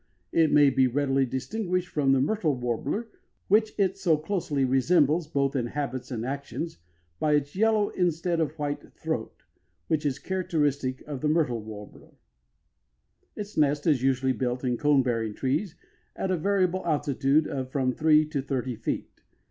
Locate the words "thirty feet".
18.41-19.21